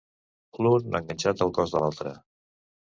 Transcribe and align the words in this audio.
L'un 0.67 0.97
enganxat 1.01 1.47
al 1.49 1.55
cos 1.59 1.77
de 1.77 1.87
l'altre. 1.87 2.17